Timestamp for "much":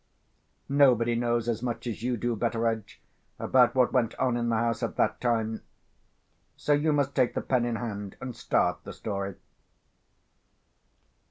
1.61-1.85